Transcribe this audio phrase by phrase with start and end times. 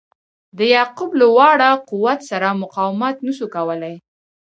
[0.57, 3.95] د یعقوب له واړه قوت سره مقاومت نه سو کولای.